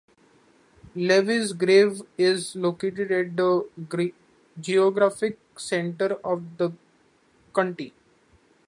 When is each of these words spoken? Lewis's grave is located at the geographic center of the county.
Lewis's 0.95 1.53
grave 1.53 2.01
is 2.17 2.55
located 2.55 3.11
at 3.11 3.37
the 3.37 4.11
geographic 4.59 5.37
center 5.59 6.15
of 6.23 6.41
the 6.57 6.71
county. 7.53 7.93